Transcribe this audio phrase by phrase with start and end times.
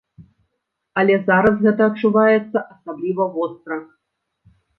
[1.01, 3.79] Але зараз гэта адчуваецца асабліва востра.